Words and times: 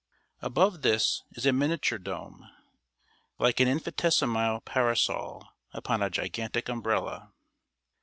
Above 0.41 0.81
this 0.81 1.21
is 1.33 1.45
a 1.45 1.53
miniature 1.53 1.99
dome, 1.99 2.49
like 3.37 3.59
an 3.59 3.67
infinitesimal 3.67 4.59
parasol 4.61 5.47
upon 5.73 6.01
a 6.01 6.09
gigantic 6.09 6.67
umbrella. 6.67 7.31